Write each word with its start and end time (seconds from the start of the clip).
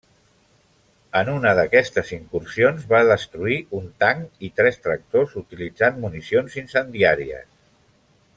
En 1.19 1.27
unes 1.33 1.53
d’aquestes 1.59 2.13
incursions, 2.17 2.87
va 2.93 3.03
destruir 3.11 3.59
un 3.81 3.85
tanc 4.05 4.43
i 4.49 4.51
tres 4.61 4.81
tractors 4.87 5.37
utilitzant 5.43 6.01
municions 6.07 6.59
incendiàries. 6.65 7.49